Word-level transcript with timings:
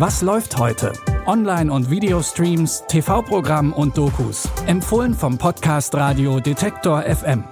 Was 0.00 0.22
läuft 0.22 0.56
heute? 0.56 0.94
Online- 1.26 1.70
und 1.70 1.90
Videostreams, 1.90 2.84
TV-Programm 2.88 3.74
und 3.74 3.98
Dokus. 3.98 4.48
Empfohlen 4.64 5.12
vom 5.12 5.36
Podcast 5.36 5.94
Radio 5.94 6.40
Detektor 6.40 7.02
FM. 7.02 7.44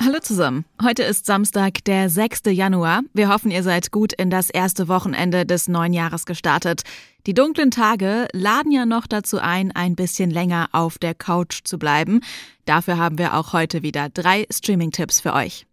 Hallo 0.00 0.18
zusammen. 0.20 0.64
Heute 0.82 1.04
ist 1.04 1.24
Samstag, 1.24 1.84
der 1.84 2.10
6. 2.10 2.46
Januar. 2.46 3.02
Wir 3.14 3.28
hoffen, 3.28 3.52
ihr 3.52 3.62
seid 3.62 3.92
gut 3.92 4.12
in 4.12 4.28
das 4.28 4.50
erste 4.50 4.88
Wochenende 4.88 5.46
des 5.46 5.68
neuen 5.68 5.92
Jahres 5.92 6.26
gestartet. 6.26 6.82
Die 7.28 7.34
dunklen 7.34 7.70
Tage 7.70 8.26
laden 8.32 8.72
ja 8.72 8.86
noch 8.86 9.06
dazu 9.06 9.38
ein, 9.38 9.70
ein 9.70 9.94
bisschen 9.94 10.32
länger 10.32 10.68
auf 10.72 10.98
der 10.98 11.14
Couch 11.14 11.60
zu 11.62 11.78
bleiben. 11.78 12.22
Dafür 12.64 12.98
haben 12.98 13.18
wir 13.18 13.34
auch 13.34 13.52
heute 13.52 13.84
wieder 13.84 14.08
drei 14.08 14.48
Streaming-Tipps 14.50 15.20
für 15.20 15.34
euch. 15.34 15.64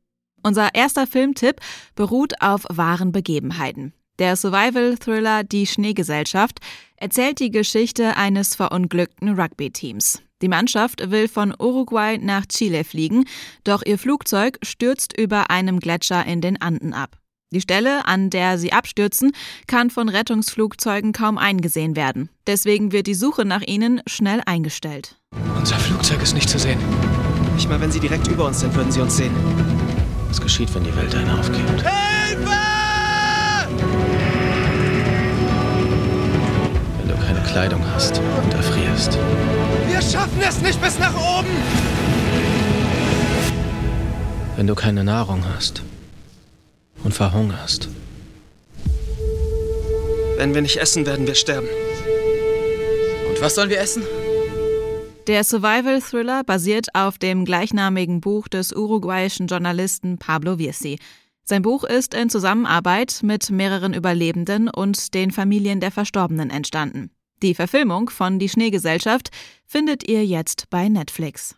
Unser 0.43 0.73
erster 0.73 1.07
Filmtipp 1.07 1.61
beruht 1.95 2.41
auf 2.41 2.65
wahren 2.69 3.11
Begebenheiten. 3.11 3.93
Der 4.19 4.35
Survival-Thriller 4.35 5.43
Die 5.43 5.65
Schneegesellschaft 5.65 6.59
erzählt 6.97 7.39
die 7.39 7.51
Geschichte 7.51 8.17
eines 8.17 8.55
verunglückten 8.55 9.39
Rugby-Teams. 9.39 10.21
Die 10.41 10.47
Mannschaft 10.47 11.11
will 11.11 11.27
von 11.27 11.53
Uruguay 11.57 12.17
nach 12.17 12.45
Chile 12.45 12.83
fliegen, 12.83 13.25
doch 13.63 13.81
ihr 13.85 13.97
Flugzeug 13.97 14.57
stürzt 14.61 15.17
über 15.17 15.49
einem 15.49 15.79
Gletscher 15.79 16.25
in 16.25 16.41
den 16.41 16.61
Anden 16.61 16.93
ab. 16.93 17.17
Die 17.51 17.61
Stelle, 17.61 18.05
an 18.05 18.29
der 18.29 18.57
sie 18.57 18.73
abstürzen, 18.73 19.31
kann 19.65 19.89
von 19.89 20.07
Rettungsflugzeugen 20.07 21.13
kaum 21.13 21.37
eingesehen 21.37 21.95
werden. 21.95 22.29
Deswegen 22.45 22.91
wird 22.91 23.07
die 23.07 23.15
Suche 23.15 23.43
nach 23.43 23.61
ihnen 23.61 24.01
schnell 24.05 24.41
eingestellt. 24.45 25.15
Unser 25.57 25.77
Flugzeug 25.77 26.21
ist 26.21 26.35
nicht 26.35 26.49
zu 26.49 26.59
sehen. 26.59 26.79
Nicht 27.55 27.67
mal, 27.67 27.81
wenn 27.81 27.91
sie 27.91 27.99
direkt 27.99 28.27
über 28.27 28.45
uns 28.45 28.59
sind, 28.59 28.75
würden 28.75 28.91
sie 28.91 29.01
uns 29.01 29.17
sehen. 29.17 29.33
Was 30.29 30.39
geschieht, 30.39 30.73
wenn 30.75 30.83
die 30.83 30.95
Welt 30.95 31.13
einen 31.15 31.31
aufgibt? 31.31 31.81
Hilfe! 31.81 32.51
Wenn 36.99 37.09
du 37.09 37.15
keine 37.25 37.41
Kleidung 37.41 37.83
hast 37.93 38.21
und 38.43 38.53
erfrierst. 38.53 39.17
Wir 39.87 40.01
schaffen 40.01 40.39
es 40.47 40.61
nicht 40.61 40.81
bis 40.81 40.99
nach 40.99 41.15
oben! 41.15 41.49
Wenn 44.55 44.67
du 44.67 44.75
keine 44.75 45.03
Nahrung 45.03 45.43
hast 45.55 45.81
und 47.03 47.13
verhungerst. 47.13 47.89
Wenn 50.37 50.53
wir 50.53 50.61
nicht 50.61 50.77
essen, 50.77 51.05
werden 51.05 51.25
wir 51.25 51.35
sterben. 51.35 51.67
Und 53.29 53.41
was 53.41 53.55
sollen 53.55 53.69
wir 53.69 53.79
essen? 53.79 54.03
Der 55.27 55.43
Survival-Thriller 55.43 56.43
basiert 56.43 56.87
auf 56.95 57.17
dem 57.17 57.45
gleichnamigen 57.45 58.21
Buch 58.21 58.47
des 58.47 58.73
uruguayischen 58.73 59.47
Journalisten 59.47 60.17
Pablo 60.17 60.57
Virsi. 60.57 60.97
Sein 61.43 61.61
Buch 61.61 61.83
ist 61.83 62.13
in 62.13 62.29
Zusammenarbeit 62.29 63.21
mit 63.23 63.49
mehreren 63.51 63.93
Überlebenden 63.93 64.69
und 64.69 65.13
den 65.13 65.31
Familien 65.31 65.79
der 65.79 65.91
Verstorbenen 65.91 66.49
entstanden. 66.49 67.11
Die 67.41 67.55
Verfilmung 67.55 68.09
von 68.09 68.37
Die 68.37 68.49
Schneegesellschaft 68.49 69.29
findet 69.65 70.07
ihr 70.07 70.25
jetzt 70.25 70.69
bei 70.69 70.89
Netflix. 70.89 71.55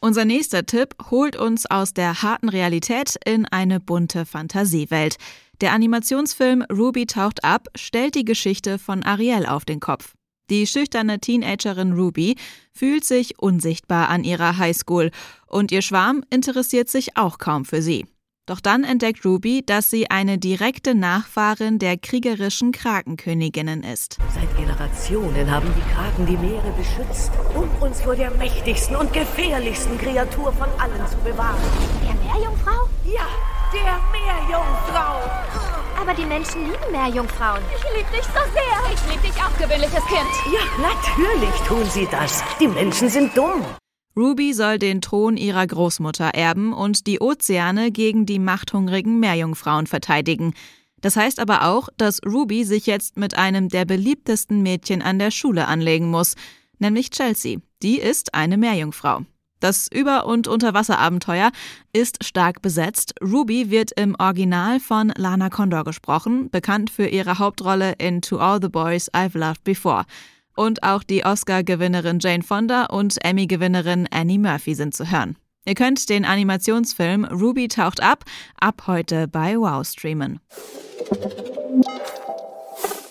Unser 0.00 0.24
nächster 0.24 0.64
Tipp 0.64 0.94
holt 1.10 1.36
uns 1.36 1.66
aus 1.70 1.92
der 1.92 2.22
harten 2.22 2.48
Realität 2.48 3.16
in 3.24 3.44
eine 3.46 3.80
bunte 3.80 4.24
Fantasiewelt. 4.24 5.16
Der 5.60 5.72
Animationsfilm 5.72 6.64
Ruby 6.72 7.06
taucht 7.06 7.44
ab 7.44 7.68
stellt 7.74 8.14
die 8.14 8.24
Geschichte 8.24 8.78
von 8.78 9.02
Ariel 9.02 9.46
auf 9.46 9.66
den 9.66 9.78
Kopf. 9.78 10.14
Die 10.50 10.66
schüchterne 10.66 11.20
Teenagerin 11.20 11.92
Ruby 11.92 12.36
fühlt 12.72 13.04
sich 13.04 13.38
unsichtbar 13.38 14.08
an 14.08 14.24
ihrer 14.24 14.58
Highschool 14.58 15.12
und 15.46 15.70
ihr 15.70 15.82
Schwarm 15.82 16.24
interessiert 16.28 16.88
sich 16.88 17.16
auch 17.16 17.38
kaum 17.38 17.64
für 17.64 17.82
sie. 17.82 18.04
Doch 18.46 18.58
dann 18.58 18.82
entdeckt 18.82 19.24
Ruby, 19.24 19.62
dass 19.64 19.90
sie 19.90 20.10
eine 20.10 20.36
direkte 20.36 20.96
Nachfahrin 20.96 21.78
der 21.78 21.96
kriegerischen 21.96 22.72
Krakenköniginnen 22.72 23.84
ist. 23.84 24.18
Seit 24.34 24.56
Generationen 24.56 25.48
haben 25.48 25.68
die 25.76 25.94
Kraken 25.94 26.26
die 26.26 26.36
Meere 26.36 26.72
beschützt, 26.76 27.30
um 27.54 27.68
uns 27.80 28.02
vor 28.02 28.16
der 28.16 28.32
mächtigsten 28.32 28.96
und 28.96 29.12
gefährlichsten 29.12 29.96
Kreatur 29.98 30.52
von 30.52 30.68
allen 30.80 31.06
zu 31.06 31.16
bewahren. 31.18 31.62
Der 32.02 32.14
Meerjungfrau? 32.14 32.88
Ja, 33.04 33.28
der 33.72 34.00
Meerjungfrau. 34.10 35.89
Aber 36.00 36.14
die 36.14 36.24
Menschen 36.24 36.62
lieben 36.62 36.92
Meerjungfrauen. 36.92 37.62
Ich 37.76 37.96
liebe 37.96 38.10
dich 38.10 38.24
so 38.24 38.40
sehr. 38.54 38.94
Ich 38.94 39.12
liebe 39.12 39.22
dich 39.22 39.42
auch, 39.42 39.54
gewöhnliches 39.58 40.04
Kind. 40.06 40.30
Ja, 40.50 40.64
natürlich 40.80 41.54
tun 41.68 41.84
sie 41.90 42.08
das. 42.10 42.42
Die 42.58 42.68
Menschen 42.68 43.10
sind 43.10 43.36
dumm. 43.36 43.64
Ruby 44.16 44.54
soll 44.54 44.78
den 44.78 45.02
Thron 45.02 45.36
ihrer 45.36 45.66
Großmutter 45.66 46.30
erben 46.34 46.72
und 46.72 47.06
die 47.06 47.20
Ozeane 47.20 47.90
gegen 47.90 48.24
die 48.24 48.38
machthungrigen 48.38 49.20
Meerjungfrauen 49.20 49.86
verteidigen. 49.86 50.54
Das 51.02 51.16
heißt 51.16 51.38
aber 51.38 51.66
auch, 51.66 51.88
dass 51.96 52.20
Ruby 52.24 52.64
sich 52.64 52.86
jetzt 52.86 53.18
mit 53.18 53.36
einem 53.36 53.68
der 53.68 53.84
beliebtesten 53.84 54.62
Mädchen 54.62 55.02
an 55.02 55.18
der 55.18 55.30
Schule 55.30 55.66
anlegen 55.66 56.10
muss, 56.10 56.34
nämlich 56.78 57.10
Chelsea. 57.10 57.58
Die 57.82 57.98
ist 57.98 58.34
eine 58.34 58.56
Meerjungfrau. 58.56 59.24
Das 59.60 59.88
Über- 59.92 60.26
und 60.26 60.48
Unterwasserabenteuer 60.48 61.50
ist 61.92 62.24
stark 62.24 62.62
besetzt. 62.62 63.14
Ruby 63.22 63.70
wird 63.70 63.92
im 63.92 64.16
Original 64.18 64.80
von 64.80 65.12
Lana 65.16 65.50
Condor 65.50 65.84
gesprochen, 65.84 66.50
bekannt 66.50 66.90
für 66.90 67.06
ihre 67.06 67.38
Hauptrolle 67.38 67.92
in 67.98 68.22
To 68.22 68.38
All 68.38 68.58
the 68.60 68.68
Boys 68.68 69.12
I've 69.12 69.38
Loved 69.38 69.62
Before. 69.64 70.04
Und 70.56 70.82
auch 70.82 71.02
die 71.02 71.24
Oscar-Gewinnerin 71.24 72.18
Jane 72.20 72.42
Fonda 72.42 72.86
und 72.86 73.22
Emmy-Gewinnerin 73.22 74.08
Annie 74.10 74.38
Murphy 74.38 74.74
sind 74.74 74.94
zu 74.94 75.10
hören. 75.10 75.36
Ihr 75.66 75.74
könnt 75.74 76.08
den 76.08 76.24
Animationsfilm 76.24 77.26
Ruby 77.26 77.68
taucht 77.68 78.02
ab 78.02 78.24
ab 78.58 78.84
heute 78.86 79.28
bei 79.28 79.56
Wow 79.58 79.86
streamen. 79.86 80.40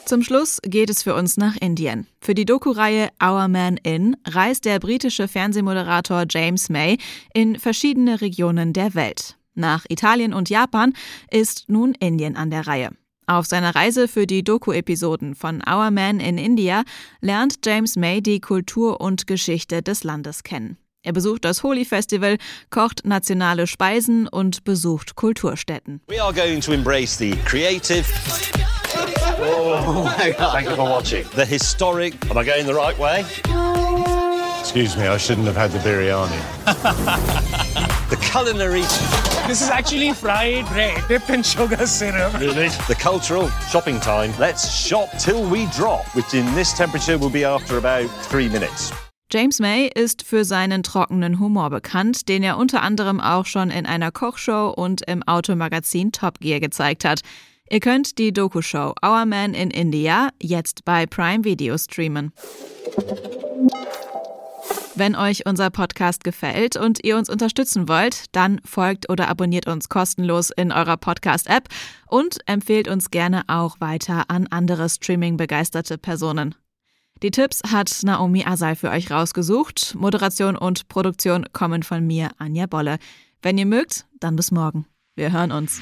Zum 0.09 0.23
Schluss 0.23 0.57
geht 0.63 0.89
es 0.89 1.03
für 1.03 1.13
uns 1.13 1.37
nach 1.37 1.55
Indien. 1.55 2.07
Für 2.19 2.33
die 2.33 2.45
Doku-Reihe 2.45 3.09
Our 3.23 3.47
Man 3.47 3.77
In 3.77 4.17
reist 4.25 4.65
der 4.65 4.79
britische 4.79 5.27
Fernsehmoderator 5.27 6.25
James 6.27 6.67
May 6.69 6.97
in 7.31 7.59
verschiedene 7.59 8.19
Regionen 8.19 8.73
der 8.73 8.95
Welt. 8.95 9.37
Nach 9.53 9.85
Italien 9.87 10.33
und 10.33 10.49
Japan 10.49 10.93
ist 11.29 11.65
nun 11.67 11.93
Indien 11.93 12.37
an 12.37 12.49
der 12.49 12.65
Reihe. 12.65 12.89
Auf 13.27 13.45
seiner 13.45 13.75
Reise 13.75 14.07
für 14.07 14.25
die 14.25 14.43
Doku-Episoden 14.43 15.35
von 15.35 15.61
Our 15.69 15.91
Man 15.91 16.19
in 16.19 16.39
India 16.39 16.85
lernt 17.21 17.59
James 17.63 17.95
May 17.95 18.19
die 18.19 18.39
Kultur 18.39 19.01
und 19.01 19.27
Geschichte 19.27 19.83
des 19.83 20.03
Landes 20.03 20.41
kennen. 20.41 20.79
Er 21.03 21.13
besucht 21.13 21.45
das 21.45 21.61
Holi 21.61 21.85
Festival, 21.85 22.39
kocht 22.71 23.05
nationale 23.05 23.67
Speisen 23.67 24.27
und 24.27 24.63
besucht 24.63 25.15
Kulturstätten. 25.15 26.01
We 26.07 26.19
are 26.19 26.33
going 26.33 26.61
to 26.61 26.73
embrace 26.73 27.15
the 27.15 27.35
creative. 27.45 28.05
Oh 29.41 30.03
my 30.03 30.35
God. 30.37 30.51
Thank 30.53 30.69
you 30.69 30.75
for 30.75 30.83
watching. 30.83 31.25
The 31.35 31.45
historic. 31.45 32.13
Am 32.29 32.37
I 32.37 32.43
going 32.43 32.65
the 32.65 32.73
right 32.73 32.97
way? 32.97 33.25
Excuse 34.59 34.97
me, 34.97 35.07
I 35.07 35.17
shouldn't 35.17 35.47
have 35.47 35.55
had 35.55 35.71
the 35.71 35.79
biryani. 35.79 36.39
The 38.09 38.15
culinary. 38.15 38.81
This 39.47 39.61
is 39.61 39.69
actually 39.69 40.13
fried 40.13 40.65
bread 40.65 41.07
dipped 41.07 41.29
in 41.29 41.43
sugar 41.43 41.85
syrup. 41.85 42.33
Really? 42.39 42.69
The 42.87 42.95
cultural 42.95 43.49
shopping 43.69 43.99
time. 43.99 44.33
Let's 44.39 44.67
shop 44.73 45.09
till 45.19 45.47
we 45.47 45.67
drop, 45.67 46.07
which 46.15 46.33
in 46.33 46.43
this 46.55 46.73
temperature 46.73 47.19
will 47.19 47.29
be 47.29 47.45
after 47.45 47.77
about 47.77 48.09
three 48.25 48.49
minutes. 48.49 48.91
James 49.31 49.59
May 49.59 49.91
ist 49.93 50.23
für 50.23 50.43
seinen 50.43 50.81
trockenen 50.81 51.37
Humor 51.39 51.69
bekannt, 51.69 52.27
den 52.29 52.41
er 52.41 52.57
unter 52.57 52.81
anderem 52.81 53.21
auch 53.21 53.45
schon 53.45 53.69
in 53.69 53.85
einer 53.85 54.11
Kochshow 54.11 54.73
und 54.75 55.03
im 55.03 55.21
Automagazin 55.21 56.11
Top 56.11 56.39
Gear 56.39 56.59
gezeigt 56.59 57.05
hat. 57.05 57.21
Ihr 57.71 57.79
könnt 57.79 58.17
die 58.17 58.33
Doku-Show 58.33 58.95
Our 59.05 59.25
Man 59.25 59.53
in 59.53 59.69
India 59.69 60.29
jetzt 60.41 60.85
bei 60.85 61.05
Prime 61.05 61.43
Video 61.43 61.77
streamen. 61.77 62.33
Wenn 64.95 65.15
euch 65.15 65.45
unser 65.45 65.69
Podcast 65.69 66.23
gefällt 66.23 66.75
und 66.75 67.03
ihr 67.05 67.15
uns 67.15 67.29
unterstützen 67.29 67.87
wollt, 67.87 68.25
dann 68.35 68.59
folgt 68.65 69.09
oder 69.09 69.29
abonniert 69.29 69.67
uns 69.67 69.87
kostenlos 69.87 70.49
in 70.49 70.71
eurer 70.71 70.97
Podcast-App 70.97 71.69
und 72.07 72.39
empfehlt 72.47 72.87
uns 72.87 73.11
gerne 73.11 73.43
auch 73.47 73.79
weiter 73.79 74.25
an 74.29 74.47
andere 74.47 74.89
Streaming-begeisterte 74.89 75.99
Personen. 75.99 76.55
Die 77.21 77.31
Tipps 77.31 77.61
hat 77.71 77.99
Naomi 78.03 78.45
Asal 78.45 78.75
für 78.75 78.89
euch 78.89 79.11
rausgesucht. 79.11 79.95
Moderation 79.95 80.57
und 80.57 80.87
Produktion 80.87 81.45
kommen 81.53 81.83
von 81.83 82.05
mir, 82.05 82.31
Anja 82.39 82.65
Bolle. 82.65 82.97
Wenn 83.41 83.57
ihr 83.57 83.67
mögt, 83.67 84.05
dann 84.19 84.35
bis 84.35 84.51
morgen. 84.51 84.85
Wir 85.15 85.31
hören 85.31 85.51
uns. 85.51 85.81